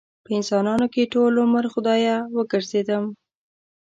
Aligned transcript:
په 0.23 0.29
انسانانو 0.37 0.85
کې 0.93 1.11
ټول 1.13 1.33
عمر 1.43 1.65
خدايه 1.73 2.17
وګرځېدم 2.35 3.03